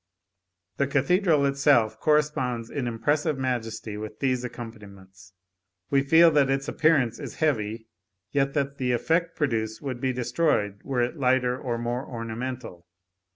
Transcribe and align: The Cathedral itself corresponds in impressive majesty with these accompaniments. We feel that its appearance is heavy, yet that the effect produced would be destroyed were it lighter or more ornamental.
The 0.77 0.87
Cathedral 0.87 1.45
itself 1.45 1.99
corresponds 1.99 2.71
in 2.71 2.87
impressive 2.87 3.37
majesty 3.37 3.97
with 3.97 4.17
these 4.19 4.43
accompaniments. 4.43 5.33
We 5.91 6.01
feel 6.01 6.31
that 6.31 6.49
its 6.49 6.67
appearance 6.67 7.19
is 7.19 7.35
heavy, 7.35 7.85
yet 8.31 8.55
that 8.55 8.79
the 8.79 8.93
effect 8.93 9.35
produced 9.35 9.79
would 9.83 10.01
be 10.01 10.11
destroyed 10.11 10.81
were 10.83 11.03
it 11.03 11.17
lighter 11.19 11.55
or 11.55 11.77
more 11.77 12.03
ornamental. 12.03 12.87